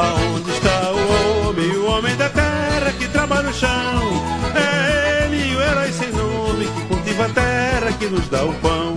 Aonde 0.00 0.50
está 0.50 0.92
o 0.92 1.48
homem, 1.48 1.76
o 1.76 1.84
homem 1.90 2.16
da 2.16 2.30
terra 2.30 2.90
que 2.98 3.06
trabalha 3.08 3.48
no 3.48 3.52
chão? 3.52 3.68
É 4.56 5.26
ele, 5.26 5.54
o 5.54 5.60
herói 5.60 5.92
sem 5.92 6.10
nome, 6.12 6.64
que 6.64 6.84
cultiva 6.86 7.26
a 7.26 7.28
terra, 7.28 7.92
que 7.98 8.06
nos 8.06 8.26
dá 8.28 8.42
o 8.46 8.54
pão. 8.54 8.94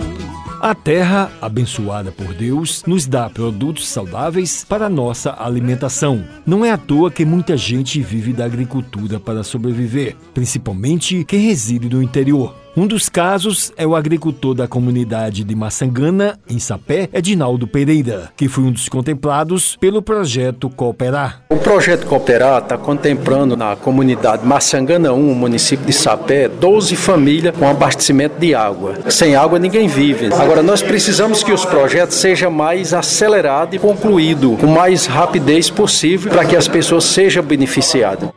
A 0.62 0.74
terra, 0.74 1.30
abençoada 1.42 2.10
por 2.10 2.32
Deus, 2.32 2.82
nos 2.86 3.04
dá 3.06 3.28
produtos 3.28 3.86
saudáveis 3.86 4.64
para 4.66 4.88
nossa 4.88 5.36
alimentação. 5.38 6.24
Não 6.46 6.64
é 6.64 6.70
à 6.70 6.78
toa 6.78 7.10
que 7.10 7.22
muita 7.22 7.54
gente 7.54 8.00
vive 8.00 8.32
da 8.32 8.46
agricultura 8.46 9.20
para 9.20 9.42
sobreviver, 9.42 10.16
principalmente 10.32 11.22
quem 11.24 11.40
reside 11.40 11.86
no 11.90 12.02
interior. 12.02 12.63
Um 12.76 12.88
dos 12.88 13.08
casos 13.08 13.72
é 13.76 13.86
o 13.86 13.94
agricultor 13.94 14.52
da 14.52 14.66
comunidade 14.66 15.44
de 15.44 15.54
Maçangana, 15.54 16.40
em 16.50 16.58
Sapé, 16.58 17.08
Edinaldo 17.12 17.68
Pereira, 17.68 18.32
que 18.36 18.48
foi 18.48 18.64
um 18.64 18.72
dos 18.72 18.88
contemplados 18.88 19.76
pelo 19.76 20.02
projeto 20.02 20.68
Cooperar. 20.68 21.42
O 21.50 21.56
projeto 21.56 22.04
Cooperar 22.04 22.64
está 22.64 22.76
contemplando 22.76 23.56
na 23.56 23.76
comunidade 23.76 24.44
Maçangana 24.44 25.12
1, 25.12 25.34
município 25.34 25.86
de 25.86 25.92
Sapé, 25.92 26.48
12 26.48 26.96
famílias 26.96 27.56
com 27.56 27.68
abastecimento 27.68 28.40
de 28.40 28.56
água. 28.56 28.94
Sem 29.08 29.36
água 29.36 29.56
ninguém 29.60 29.86
vive. 29.86 30.34
Agora 30.34 30.60
nós 30.60 30.82
precisamos 30.82 31.44
que 31.44 31.52
os 31.52 31.64
projetos 31.64 32.16
sejam 32.16 32.50
mais 32.50 32.92
acelerados 32.92 33.76
e 33.76 33.78
concluídos 33.78 34.58
com 34.58 34.66
mais 34.66 35.06
rapidez 35.06 35.70
possível 35.70 36.32
para 36.32 36.44
que 36.44 36.56
as 36.56 36.66
pessoas 36.66 37.04
sejam 37.04 37.44
beneficiadas. 37.44 38.30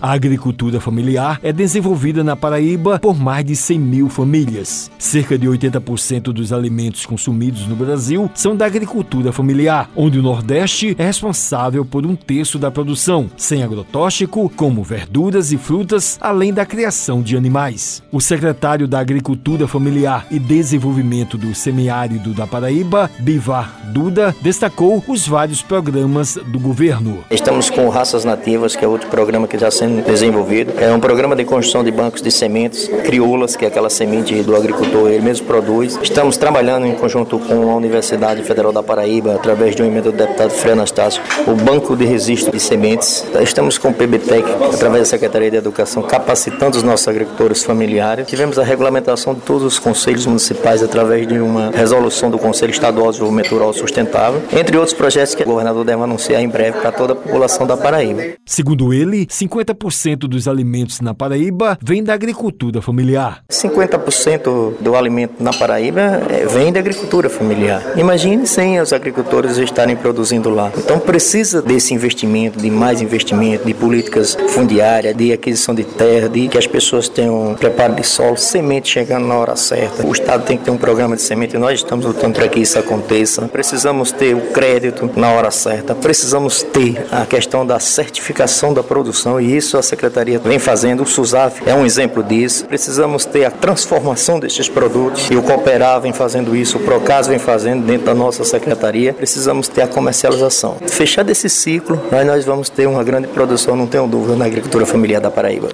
A 0.00 0.12
agricultura 0.12 0.78
familiar 0.78 1.40
é 1.42 1.50
desenvolvida 1.50 2.22
na 2.22 2.36
Paraíba 2.36 2.98
por 2.98 3.18
mais 3.18 3.46
de 3.46 3.56
100 3.56 3.78
mil 3.78 4.08
famílias. 4.10 4.90
Cerca 4.98 5.38
de 5.38 5.48
80% 5.48 6.32
dos 6.34 6.52
alimentos 6.52 7.06
consumidos 7.06 7.66
no 7.66 7.74
Brasil 7.74 8.30
são 8.34 8.54
da 8.54 8.66
agricultura 8.66 9.32
familiar, 9.32 9.88
onde 9.96 10.18
o 10.18 10.22
Nordeste 10.22 10.94
é 10.98 11.04
responsável 11.06 11.82
por 11.82 12.04
um 12.04 12.14
terço 12.14 12.58
da 12.58 12.70
produção, 12.70 13.30
sem 13.38 13.62
agrotóxico, 13.62 14.50
como 14.54 14.84
verduras 14.84 15.50
e 15.50 15.56
frutas, 15.56 16.18
além 16.20 16.52
da 16.52 16.66
criação 16.66 17.22
de 17.22 17.34
animais. 17.34 18.02
O 18.12 18.20
secretário 18.20 18.86
da 18.86 19.00
Agricultura 19.00 19.66
Familiar 19.66 20.26
e 20.30 20.38
Desenvolvimento 20.38 21.38
do 21.38 21.54
Semiárido 21.54 22.34
da 22.34 22.46
Paraíba, 22.46 23.10
Bivar 23.20 23.80
Duda, 23.94 24.36
destacou 24.42 25.02
os 25.08 25.26
vários 25.26 25.62
programas 25.62 26.36
do 26.48 26.58
governo. 26.58 27.24
Estamos 27.30 27.70
com 27.70 27.88
Raças 27.88 28.26
Nativas, 28.26 28.76
que 28.76 28.84
é 28.84 28.88
outro 28.88 29.08
programa 29.08 29.48
que 29.48 29.58
já 29.58 29.70
sendo 29.70 29.85
desenvolvido. 30.06 30.72
É 30.78 30.92
um 30.92 31.00
programa 31.00 31.34
de 31.36 31.44
construção 31.44 31.82
de 31.82 31.90
bancos 31.90 32.22
de 32.22 32.30
sementes 32.30 32.88
crioulas, 33.04 33.56
que 33.56 33.64
é 33.64 33.68
aquela 33.68 33.90
semente 33.90 34.42
do 34.42 34.56
agricultor, 34.56 35.10
ele 35.10 35.22
mesmo 35.22 35.46
produz. 35.46 35.98
Estamos 36.02 36.36
trabalhando 36.36 36.86
em 36.86 36.94
conjunto 36.94 37.38
com 37.38 37.70
a 37.70 37.76
Universidade 37.76 38.42
Federal 38.42 38.72
da 38.72 38.82
Paraíba, 38.82 39.34
através 39.34 39.74
de 39.74 39.82
um 39.82 39.86
emenda 39.86 40.10
do 40.10 40.16
deputado 40.16 40.50
Frei 40.50 40.72
Anastácio, 40.72 41.22
o 41.46 41.54
Banco 41.54 41.96
de 41.96 42.04
Registro 42.04 42.52
de 42.52 42.60
Sementes. 42.60 43.24
Estamos 43.40 43.78
com 43.78 43.88
o 43.88 43.94
PBTEC, 43.94 44.44
através 44.72 45.02
da 45.02 45.04
Secretaria 45.06 45.50
de 45.50 45.56
Educação, 45.56 46.02
capacitando 46.02 46.76
os 46.76 46.82
nossos 46.82 47.06
agricultores 47.08 47.62
familiares. 47.62 48.26
Tivemos 48.26 48.58
a 48.58 48.64
regulamentação 48.64 49.34
de 49.34 49.40
todos 49.40 49.62
os 49.62 49.78
conselhos 49.78 50.26
municipais 50.26 50.82
através 50.82 51.26
de 51.26 51.38
uma 51.38 51.70
resolução 51.70 52.30
do 52.30 52.38
Conselho 52.38 52.70
Estadual 52.70 53.06
de 53.06 53.12
Desenvolvimento 53.12 53.50
Rural 53.50 53.72
Sustentável, 53.72 54.42
entre 54.52 54.76
outros 54.76 54.94
projetos 54.94 55.34
que 55.34 55.42
o 55.42 55.46
governador 55.46 55.84
deve 55.84 56.02
anunciar 56.02 56.42
em 56.42 56.48
breve 56.48 56.78
para 56.80 56.92
toda 56.92 57.12
a 57.12 57.16
população 57.16 57.66
da 57.66 57.76
Paraíba. 57.76 58.22
Segundo 58.44 58.92
ele, 58.92 59.26
50% 59.26 59.75
50% 59.76 60.16
dos 60.28 60.48
alimentos 60.48 61.00
na 61.00 61.14
Paraíba 61.14 61.78
vem 61.82 62.02
da 62.02 62.14
agricultura 62.14 62.80
familiar. 62.80 63.42
50% 63.50 64.74
do 64.80 64.96
alimento 64.96 65.42
na 65.42 65.52
Paraíba 65.52 66.22
eh, 66.30 66.46
vem 66.46 66.72
da 66.72 66.80
agricultura 66.80 67.28
familiar. 67.28 67.82
Imagine 67.96 68.46
sem 68.46 68.80
os 68.80 68.92
agricultores 68.92 69.58
estarem 69.58 69.96
produzindo 69.96 70.50
lá. 70.50 70.72
Então 70.76 70.98
precisa 70.98 71.60
desse 71.60 71.94
investimento, 71.94 72.58
de 72.58 72.70
mais 72.70 73.00
investimento, 73.00 73.66
de 73.66 73.74
políticas 73.74 74.36
fundiárias, 74.48 75.16
de 75.16 75.32
aquisição 75.32 75.74
de 75.74 75.84
terra, 75.84 76.28
de 76.28 76.48
que 76.48 76.58
as 76.58 76.66
pessoas 76.66 77.08
tenham 77.08 77.54
preparo 77.58 77.94
de 77.94 78.04
solo, 78.04 78.36
semente 78.36 78.88
chegando 78.88 79.26
na 79.26 79.34
hora 79.34 79.56
certa. 79.56 80.06
O 80.06 80.12
Estado 80.12 80.44
tem 80.44 80.56
que 80.56 80.64
ter 80.64 80.70
um 80.70 80.78
programa 80.78 81.16
de 81.16 81.22
semente 81.22 81.56
e 81.56 81.58
nós 81.58 81.74
estamos 81.74 82.06
lutando 82.06 82.34
para 82.34 82.48
que 82.48 82.60
isso 82.60 82.78
aconteça. 82.78 83.42
Precisamos 83.48 84.12
ter 84.12 84.34
o 84.34 84.40
crédito 84.52 85.10
na 85.16 85.30
hora 85.30 85.50
certa, 85.50 85.94
precisamos 85.94 86.62
ter 86.62 87.06
a 87.10 87.26
questão 87.26 87.66
da 87.66 87.78
certificação 87.80 88.72
da 88.72 88.82
produção 88.82 89.40
e 89.40 89.56
isso 89.56 89.65
a 89.74 89.82
Secretaria 89.82 90.38
vem 90.38 90.58
fazendo, 90.58 91.02
o 91.02 91.06
SUSAF 91.06 91.62
é 91.66 91.74
um 91.74 91.86
exemplo 91.86 92.22
disso. 92.22 92.66
Precisamos 92.66 93.24
ter 93.24 93.46
a 93.46 93.50
transformação 93.50 94.38
destes 94.38 94.68
produtos 94.68 95.28
e 95.30 95.36
o 95.36 95.42
Cooperar 95.42 96.00
vem 96.00 96.12
fazendo 96.12 96.54
isso, 96.54 96.76
o 96.76 96.80
Procas 96.80 97.26
vem 97.26 97.38
fazendo 97.38 97.86
dentro 97.86 98.06
da 98.06 98.14
nossa 98.14 98.44
Secretaria. 98.44 99.14
Precisamos 99.14 99.66
ter 99.68 99.82
a 99.82 99.88
comercialização. 99.88 100.76
Fechado 100.86 101.30
esse 101.30 101.48
ciclo, 101.48 102.00
nós, 102.12 102.26
nós 102.26 102.44
vamos 102.44 102.68
ter 102.68 102.86
uma 102.86 103.02
grande 103.02 103.28
produção, 103.28 103.74
não 103.74 103.86
tenho 103.86 104.06
dúvida, 104.06 104.36
na 104.36 104.44
agricultura 104.44 104.84
familiar 104.84 105.20
da 105.20 105.30
Paraíba. 105.30 105.70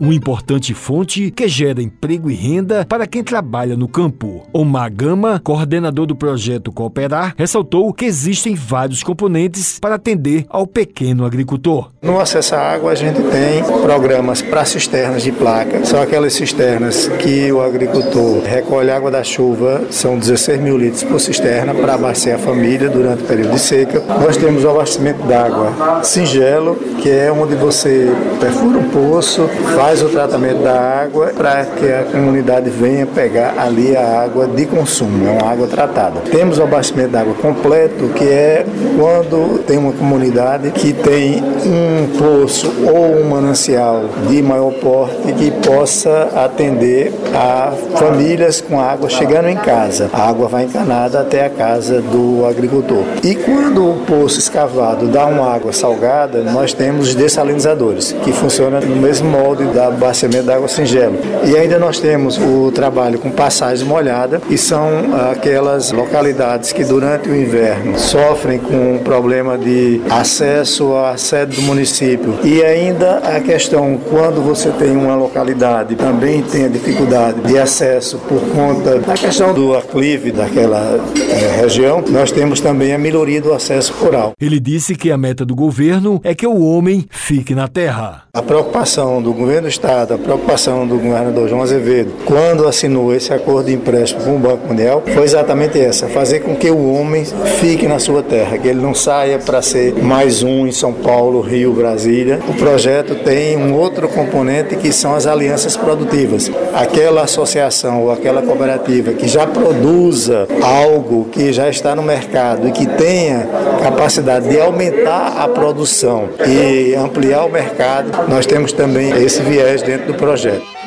Uma 0.00 0.14
importante 0.14 0.72
fonte 0.72 1.30
que 1.30 1.46
gera 1.46 1.82
emprego 1.82 2.30
e 2.30 2.34
renda 2.34 2.86
para 2.88 3.06
quem 3.06 3.22
trabalha 3.22 3.76
no 3.76 3.86
campo. 3.86 4.42
Omar 4.52 4.90
Gama, 4.90 5.40
coordenador 5.44 6.06
do 6.06 6.16
projeto 6.16 6.72
Cooperar, 6.72 7.34
ressaltou 7.36 7.92
que 7.92 8.06
existem 8.06 8.54
vários 8.54 9.02
componentes 9.02 9.78
para 9.78 9.96
atender 9.96 10.46
ao 10.48 10.66
pequeno 10.66 11.26
agricultor. 11.26 11.90
No 12.00 12.18
acesso 12.18 12.54
à 12.54 12.60
água, 12.60 12.92
a 12.92 12.94
gente 12.94 13.20
tem 13.20 13.62
programas 13.82 14.40
para 14.40 14.64
cisternas 14.64 15.22
de 15.22 15.32
placa. 15.32 15.84
São 15.84 16.00
aquelas 16.00 16.32
cisternas 16.32 17.08
que 17.18 17.52
o 17.52 17.60
agricultor 17.60 18.42
recolhe 18.42 18.90
água 18.90 19.10
da 19.10 19.22
chuva, 19.22 19.82
são 19.90 20.18
16 20.18 20.60
mil 20.60 20.78
litros 20.78 21.02
por 21.04 21.20
cisterna 21.20 21.74
para 21.74 21.94
abastecer 21.94 22.34
a 22.34 22.38
família 22.38 22.88
durante 22.88 23.22
o 23.22 23.26
período 23.26 23.52
de 23.52 23.58
seca. 23.58 24.00
Nós 24.00 24.36
temos 24.36 24.64
o 24.64 24.70
abastecimento 24.70 25.22
d'água 25.26 26.02
singelo, 26.02 26.76
que 27.02 27.10
é 27.10 27.30
onde 27.30 27.54
você 27.54 28.08
perfura 28.40 28.78
um 28.78 28.88
poço, 28.88 29.46
faz 29.74 29.89
faz 29.90 30.02
o 30.04 30.08
tratamento 30.08 30.62
da 30.62 31.02
água 31.02 31.32
para 31.36 31.64
que 31.64 31.92
a 31.92 32.04
comunidade 32.04 32.70
venha 32.70 33.04
pegar 33.06 33.54
ali 33.58 33.96
a 33.96 34.22
água 34.22 34.46
de 34.46 34.64
consumo, 34.64 35.26
é 35.26 35.32
uma 35.32 35.50
água 35.50 35.66
tratada. 35.66 36.20
Temos 36.30 36.58
o 36.58 36.62
abastecimento 36.62 37.10
da 37.10 37.22
água 37.22 37.34
completo, 37.34 38.08
que 38.14 38.22
é 38.22 38.64
quando 38.96 39.58
tem 39.64 39.78
uma 39.78 39.90
comunidade 39.90 40.70
que 40.70 40.92
tem 40.92 41.42
um 41.42 42.06
poço 42.16 42.72
ou 42.86 43.20
um 43.20 43.30
manancial 43.30 44.04
de 44.28 44.40
maior 44.40 44.72
porte 44.74 45.32
que 45.32 45.50
possa 45.50 46.28
atender 46.36 47.12
a 47.34 47.72
famílias 47.96 48.60
com 48.60 48.80
água 48.80 49.10
chegando 49.10 49.48
em 49.48 49.56
casa. 49.56 50.08
A 50.12 50.28
água 50.28 50.46
vai 50.46 50.66
encanada 50.66 51.18
até 51.20 51.46
a 51.46 51.50
casa 51.50 52.00
do 52.00 52.46
agricultor. 52.46 53.02
E 53.24 53.34
quando 53.34 53.90
o 53.90 53.96
poço 54.06 54.38
escavado 54.38 55.08
dá 55.08 55.26
uma 55.26 55.52
água 55.52 55.72
salgada, 55.72 56.44
nós 56.44 56.72
temos 56.72 57.08
os 57.08 57.14
dessalinizadores, 57.16 58.12
que 58.22 58.30
funcionam 58.30 58.80
no 58.82 58.94
mesmo 58.94 59.28
molde 59.28 59.64
da 59.64 59.79
abastecimento 59.88 60.46
da 60.46 60.56
água 60.56 60.68
singela. 60.68 61.14
E 61.44 61.56
ainda 61.56 61.78
nós 61.78 61.98
temos 61.98 62.38
o 62.38 62.70
trabalho 62.72 63.18
com 63.18 63.30
passagens 63.30 63.82
molhadas, 63.82 64.40
e 64.48 64.56
são 64.56 64.88
aquelas 65.30 65.92
localidades 65.92 66.72
que 66.72 66.84
durante 66.84 67.28
o 67.28 67.36
inverno 67.36 67.98
sofrem 67.98 68.58
com 68.58 68.94
um 68.94 68.98
problema 68.98 69.56
de 69.56 70.00
acesso 70.10 70.94
à 70.96 71.16
sede 71.16 71.56
do 71.56 71.62
município. 71.62 72.38
E 72.44 72.62
ainda 72.62 73.18
a 73.18 73.40
questão, 73.40 73.98
quando 74.08 74.40
você 74.40 74.70
tem 74.70 74.96
uma 74.96 75.14
localidade 75.14 75.94
também 75.94 76.42
tem 76.42 76.64
a 76.64 76.68
dificuldade 76.68 77.40
de 77.40 77.58
acesso 77.58 78.18
por 78.28 78.40
conta 78.54 78.98
da 78.98 79.14
questão 79.14 79.52
do 79.52 79.74
aclive 79.76 80.30
daquela 80.32 80.98
é, 81.30 81.60
região, 81.62 82.02
nós 82.08 82.30
temos 82.30 82.60
também 82.60 82.92
a 82.92 82.98
melhoria 82.98 83.40
do 83.40 83.52
acesso 83.52 83.92
rural. 83.94 84.32
Ele 84.40 84.60
disse 84.60 84.94
que 84.94 85.10
a 85.10 85.18
meta 85.18 85.44
do 85.44 85.54
governo 85.54 86.20
é 86.24 86.34
que 86.34 86.46
o 86.46 86.60
homem 86.60 87.06
fique 87.10 87.54
na 87.54 87.68
terra. 87.68 88.24
A 88.32 88.42
preocupação 88.42 89.20
do 89.20 89.32
governo 89.32 89.68
Estado, 89.70 90.14
a 90.14 90.18
preocupação 90.18 90.86
do 90.86 90.96
governador 90.96 91.48
João 91.48 91.62
Azevedo, 91.62 92.12
quando 92.26 92.66
assinou 92.66 93.14
esse 93.14 93.32
acordo 93.32 93.66
de 93.66 93.74
empréstimo 93.74 94.22
com 94.22 94.36
o 94.36 94.38
Banco 94.38 94.66
Mundial, 94.66 95.02
foi 95.14 95.22
exatamente 95.22 95.80
essa: 95.80 96.08
fazer 96.08 96.40
com 96.40 96.54
que 96.56 96.70
o 96.70 96.92
homem 96.92 97.24
fique 97.60 97.86
na 97.86 97.98
sua 97.98 98.22
terra, 98.22 98.58
que 98.58 98.68
ele 98.68 98.80
não 98.80 98.94
saia 98.94 99.38
para 99.38 99.62
ser 99.62 99.94
mais 99.94 100.42
um 100.42 100.66
em 100.66 100.72
São 100.72 100.92
Paulo, 100.92 101.40
Rio, 101.40 101.72
Brasília. 101.72 102.40
O 102.48 102.54
projeto 102.54 103.14
tem 103.14 103.56
um 103.56 103.72
outro 103.74 104.08
componente 104.08 104.76
que 104.76 104.92
são 104.92 105.14
as 105.14 105.26
alianças 105.26 105.76
produtivas. 105.76 106.50
Aquela 106.74 107.22
associação 107.22 108.02
ou 108.02 108.12
aquela 108.12 108.42
cooperativa 108.42 109.12
que 109.12 109.28
já 109.28 109.46
produza 109.46 110.48
algo 110.62 111.26
que 111.30 111.52
já 111.52 111.68
está 111.68 111.94
no 111.94 112.02
mercado 112.02 112.68
e 112.68 112.72
que 112.72 112.86
tenha 112.86 113.48
capacidade 113.82 114.48
de 114.48 114.60
aumentar 114.60 115.36
a 115.38 115.48
produção 115.48 116.28
e 116.46 116.94
ampliar 116.94 117.44
o 117.44 117.50
mercado, 117.50 118.28
nós 118.28 118.46
temos 118.46 118.72
também 118.72 119.10
esse 119.22 119.40
viés 119.42 119.59
dentro 119.82 120.12
do 120.12 120.14
projeto. 120.14 120.79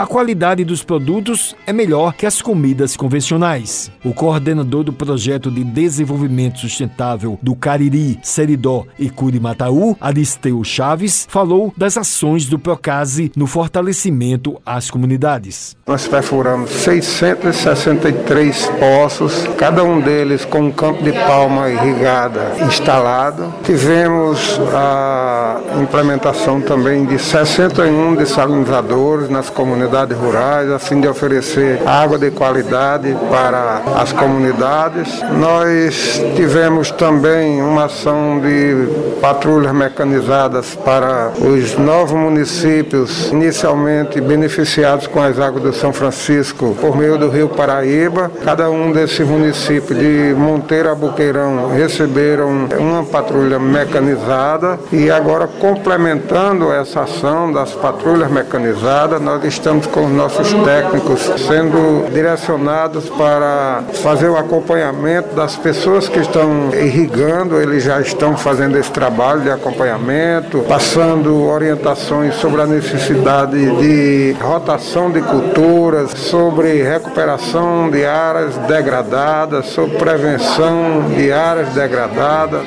A 0.00 0.06
qualidade 0.06 0.64
dos 0.64 0.82
produtos 0.82 1.54
é 1.66 1.74
melhor 1.74 2.14
que 2.14 2.24
as 2.24 2.40
comidas 2.40 2.96
convencionais. 2.96 3.92
O 4.02 4.14
coordenador 4.14 4.82
do 4.82 4.94
projeto 4.94 5.50
de 5.50 5.62
desenvolvimento 5.62 6.58
sustentável 6.58 7.38
do 7.42 7.54
Cariri, 7.54 8.18
Seridó 8.22 8.86
e 8.98 9.10
Curimataú, 9.10 9.94
Aristeu 10.00 10.64
Chaves, 10.64 11.26
falou 11.28 11.74
das 11.76 11.98
ações 11.98 12.46
do 12.46 12.58
Procase 12.58 13.30
no 13.36 13.46
fortalecimento 13.46 14.58
às 14.64 14.90
comunidades. 14.90 15.76
Nós 15.86 16.08
perfuramos 16.08 16.70
663 16.70 18.70
poços, 18.78 19.46
cada 19.58 19.84
um 19.84 20.00
deles 20.00 20.46
com 20.46 20.60
um 20.60 20.72
campo 20.72 21.02
de 21.02 21.12
palma 21.12 21.68
irrigada 21.68 22.56
instalado. 22.66 23.52
Tivemos 23.64 24.58
a 24.72 25.60
implementação 25.78 26.58
também 26.58 27.04
de 27.04 27.18
61 27.18 28.14
desalinizadores 28.14 29.28
nas 29.28 29.50
comunidades 29.50 29.89
rurais, 30.14 30.70
a 30.70 30.78
fim 30.78 31.00
de 31.00 31.08
oferecer 31.08 31.80
água 31.86 32.18
de 32.18 32.30
qualidade 32.30 33.16
para 33.28 33.82
as 33.96 34.12
comunidades. 34.12 35.20
Nós 35.38 36.22
tivemos 36.36 36.90
também 36.90 37.60
uma 37.60 37.84
ação 37.86 38.40
de 38.40 38.88
patrulhas 39.20 39.72
mecanizadas 39.72 40.74
para 40.76 41.32
os 41.40 41.76
novos 41.76 42.12
municípios, 42.12 43.30
inicialmente 43.30 44.20
beneficiados 44.20 45.06
com 45.06 45.20
as 45.20 45.38
águas 45.38 45.62
do 45.62 45.72
São 45.72 45.92
Francisco 45.92 46.76
por 46.80 46.96
meio 46.96 47.18
do 47.18 47.28
Rio 47.28 47.48
Paraíba. 47.48 48.30
Cada 48.44 48.70
um 48.70 48.92
desses 48.92 49.26
municípios 49.26 49.98
de 49.98 50.34
Monteiro 50.36 50.90
a 50.90 50.94
Buqueirão 50.94 51.70
receberam 51.74 52.68
uma 52.78 53.02
patrulha 53.04 53.58
mecanizada 53.58 54.78
e 54.92 55.10
agora 55.10 55.46
complementando 55.46 56.72
essa 56.72 57.02
ação 57.02 57.52
das 57.52 57.72
patrulhas 57.72 58.30
mecanizadas, 58.30 59.20
nós 59.20 59.44
estamos 59.44 59.69
com 59.78 60.06
os 60.06 60.12
nossos 60.12 60.52
técnicos 60.64 61.20
sendo 61.46 62.10
direcionados 62.12 63.08
para 63.10 63.84
fazer 64.02 64.28
o 64.28 64.36
acompanhamento 64.36 65.34
das 65.34 65.56
pessoas 65.56 66.08
que 66.08 66.18
estão 66.18 66.70
irrigando, 66.74 67.60
eles 67.60 67.84
já 67.84 68.00
estão 68.00 68.36
fazendo 68.36 68.76
esse 68.76 68.90
trabalho 68.90 69.42
de 69.42 69.50
acompanhamento, 69.50 70.60
passando 70.68 71.44
orientações 71.44 72.34
sobre 72.34 72.62
a 72.62 72.66
necessidade 72.66 73.58
de 73.76 74.36
rotação 74.40 75.10
de 75.10 75.20
culturas, 75.20 76.10
sobre 76.10 76.82
recuperação 76.82 77.88
de 77.90 78.04
áreas 78.04 78.56
degradadas, 78.66 79.66
sobre 79.66 79.96
prevenção 79.96 81.10
de 81.16 81.32
áreas 81.32 81.68
degradadas. 81.68 82.62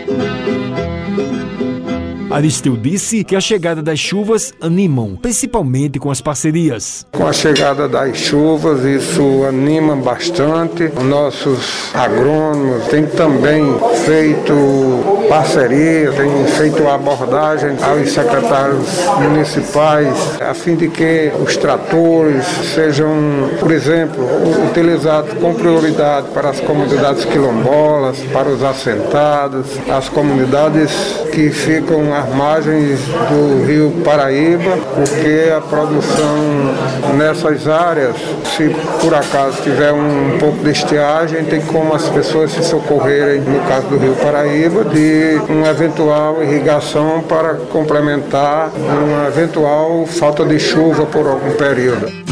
Aristeu 2.34 2.76
disse 2.76 3.24
que 3.24 3.36
a 3.36 3.40
chegada 3.40 3.80
das 3.80 4.00
chuvas 4.00 4.52
animam, 4.60 5.16
principalmente 5.22 6.00
com 6.00 6.10
as 6.10 6.20
parcerias. 6.20 7.06
Com 7.12 7.28
a 7.28 7.32
chegada 7.32 7.88
das 7.88 8.18
chuvas, 8.18 8.84
isso 8.84 9.46
anima 9.48 9.96
bastante. 9.96 10.92
Nossos 11.04 11.92
agrônomos 11.94 12.88
têm 12.88 13.06
também 13.06 13.64
feito 14.04 15.24
parceria, 15.30 16.12
têm 16.12 16.46
feito 16.48 16.88
abordagem 16.88 17.78
aos 17.82 18.12
secretários 18.12 18.88
municipais, 19.22 20.42
a 20.42 20.56
fim 20.56 20.76
de 20.76 20.90
que 20.90 21.32
os 21.40 21.56
tratores 21.56 22.46
sejam, 22.74 23.14
por 23.60 23.72
exemplo, 23.72 24.28
utilizados 24.70 25.34
com 25.34 25.54
prioridade 25.54 26.28
para 26.34 26.50
as 26.50 26.60
comunidades 26.60 27.26
quilombolas, 27.26 28.18
para 28.34 28.50
os 28.50 28.64
assentados, 28.64 29.68
as 29.88 30.10
comunidades 30.10 30.92
que 31.32 31.52
ficam 31.52 32.23
às 32.24 32.36
margens 32.36 33.00
do 33.30 33.66
rio 33.66 33.92
Paraíba, 34.04 34.78
porque 34.96 35.52
a 35.56 35.62
produção 35.62 36.74
nessas 37.18 37.68
áreas, 37.68 38.16
se 38.56 38.70
por 39.02 39.14
acaso 39.14 39.62
tiver 39.62 39.92
um 39.92 40.38
pouco 40.40 40.64
de 40.64 40.72
estiagem, 40.72 41.44
tem 41.46 41.62
como 41.62 41.94
as 41.94 42.08
pessoas 42.10 42.52
se 42.52 42.64
socorrerem, 42.64 43.42
no 43.42 43.60
caso 43.68 43.88
do 43.88 43.98
rio 43.98 44.16
Paraíba, 44.16 44.86
de 44.86 45.40
uma 45.50 45.70
eventual 45.70 46.42
irrigação 46.44 47.24
para 47.28 47.56
complementar 47.72 48.72
uma 48.76 49.28
eventual 49.28 50.06
falta 50.06 50.46
de 50.46 50.60
chuva 50.60 51.06
por 51.06 51.28
algum 51.28 51.52
período. 51.52 52.23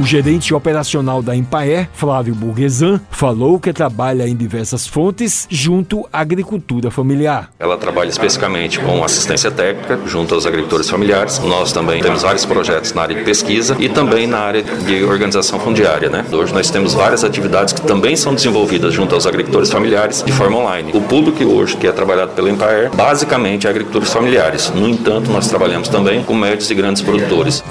O 0.00 0.02
gerente 0.02 0.54
operacional 0.54 1.20
da 1.20 1.36
Empaer, 1.36 1.86
Flávio 1.92 2.34
Burguesan, 2.34 2.98
falou 3.10 3.60
que 3.60 3.70
trabalha 3.70 4.26
em 4.26 4.34
diversas 4.34 4.86
fontes 4.86 5.46
junto 5.50 6.08
à 6.10 6.20
agricultura 6.20 6.90
familiar. 6.90 7.50
Ela 7.58 7.76
trabalha 7.76 8.08
especificamente 8.08 8.80
com 8.80 9.04
assistência 9.04 9.50
técnica 9.50 10.00
junto 10.06 10.34
aos 10.34 10.46
agricultores 10.46 10.88
familiares. 10.88 11.38
Nós 11.40 11.70
também 11.70 12.00
temos 12.00 12.22
vários 12.22 12.46
projetos 12.46 12.94
na 12.94 13.02
área 13.02 13.14
de 13.14 13.24
pesquisa 13.24 13.76
e 13.78 13.90
também 13.90 14.26
na 14.26 14.38
área 14.38 14.62
de 14.62 15.04
organização 15.04 15.60
fundiária. 15.60 16.08
Né? 16.08 16.24
Hoje 16.32 16.54
nós 16.54 16.70
temos 16.70 16.94
várias 16.94 17.22
atividades 17.22 17.74
que 17.74 17.82
também 17.82 18.16
são 18.16 18.34
desenvolvidas 18.34 18.94
junto 18.94 19.14
aos 19.14 19.26
agricultores 19.26 19.70
familiares 19.70 20.22
de 20.22 20.32
forma 20.32 20.56
online. 20.56 20.92
O 20.94 21.02
público 21.02 21.44
hoje 21.44 21.76
que 21.76 21.86
é 21.86 21.92
trabalhado 21.92 22.32
pela 22.32 22.48
Empaer 22.48 22.90
basicamente 22.96 23.66
é 23.66 23.70
agricultores 23.70 24.10
familiares. 24.10 24.72
No 24.74 24.88
entanto, 24.88 25.30
nós 25.30 25.46
trabalhamos 25.46 25.90
também 25.90 26.24
com 26.24 26.34
médios 26.34 26.70
e 26.70 26.74
grandes 26.74 27.02
produtores. 27.02 27.62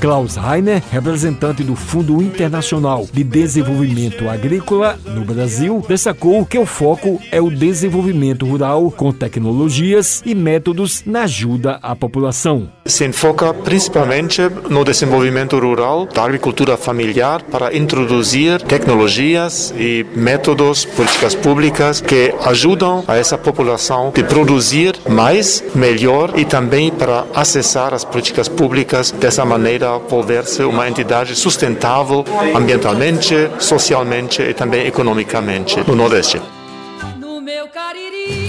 Klaus 0.00 0.36
Heiner, 0.36 0.80
representante 0.92 1.64
do 1.64 1.74
Fundo 1.74 2.22
Internacional 2.22 3.08
de 3.12 3.24
Desenvolvimento 3.24 4.28
Agrícola 4.28 4.96
no 5.04 5.24
Brasil, 5.24 5.84
destacou 5.88 6.46
que 6.46 6.56
o 6.56 6.64
foco 6.64 7.20
é 7.32 7.40
o 7.40 7.50
desenvolvimento 7.50 8.46
rural 8.46 8.92
com 8.92 9.12
tecnologias 9.12 10.22
e 10.24 10.36
métodos 10.36 11.02
na 11.04 11.22
ajuda 11.22 11.80
à 11.82 11.96
população. 11.96 12.70
Se 12.88 13.04
enfoca 13.04 13.52
principalmente 13.52 14.40
no 14.70 14.82
desenvolvimento 14.82 15.58
rural 15.58 16.06
da 16.06 16.24
agricultura 16.24 16.74
familiar 16.78 17.42
para 17.42 17.76
introduzir 17.76 18.62
tecnologias 18.62 19.74
e 19.76 20.06
métodos, 20.16 20.86
políticas 20.86 21.34
públicas 21.34 22.00
que 22.00 22.34
ajudam 22.46 23.04
a 23.06 23.16
essa 23.16 23.36
população 23.36 24.10
de 24.10 24.24
produzir 24.24 24.96
mais, 25.06 25.62
melhor 25.74 26.32
e 26.34 26.46
também 26.46 26.90
para 26.90 27.26
acessar 27.34 27.92
as 27.92 28.06
políticas 28.06 28.48
públicas 28.48 29.10
dessa 29.10 29.44
maneira 29.44 29.98
volver-se 29.98 30.62
uma 30.62 30.88
entidade 30.88 31.36
sustentável 31.36 32.24
ambientalmente, 32.54 33.50
socialmente 33.58 34.40
e 34.40 34.54
também 34.54 34.86
economicamente 34.86 35.78
no 35.86 35.94
Nordeste. 35.94 36.40
No 37.20 37.38
meu 37.38 37.68
Cariri, 37.68 38.47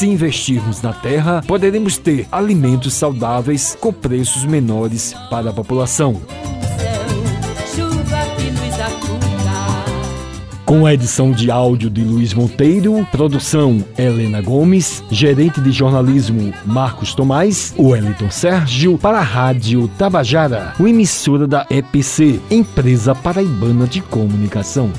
Se 0.00 0.08
investirmos 0.08 0.80
na 0.80 0.94
terra, 0.94 1.44
poderemos 1.46 1.98
ter 1.98 2.26
alimentos 2.32 2.94
saudáveis 2.94 3.76
com 3.78 3.92
preços 3.92 4.46
menores 4.46 5.14
para 5.28 5.50
a 5.50 5.52
população. 5.52 6.22
Com 10.64 10.86
a 10.86 10.94
edição 10.94 11.32
de 11.32 11.50
áudio 11.50 11.90
de 11.90 12.00
Luiz 12.00 12.32
Monteiro, 12.32 13.06
produção 13.12 13.84
Helena 13.98 14.40
Gomes, 14.40 15.04
gerente 15.10 15.60
de 15.60 15.70
jornalismo 15.70 16.50
Marcos 16.64 17.14
Tomás, 17.14 17.74
Wellington 17.78 18.30
Sérgio, 18.30 18.96
para 18.96 19.18
a 19.18 19.22
Rádio 19.22 19.86
Tabajara, 19.98 20.72
o 20.80 20.88
emissora 20.88 21.46
da 21.46 21.66
EPC, 21.68 22.40
Empresa 22.50 23.14
Paraibana 23.14 23.86
de 23.86 24.00
Comunicação. 24.00 24.90